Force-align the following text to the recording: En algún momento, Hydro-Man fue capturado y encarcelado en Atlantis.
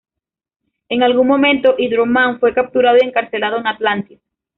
En 0.89 1.03
algún 1.03 1.27
momento, 1.27 1.75
Hydro-Man 1.77 2.39
fue 2.39 2.55
capturado 2.55 2.97
y 2.99 3.05
encarcelado 3.05 3.57
en 3.59 3.67
Atlantis. 3.67 4.19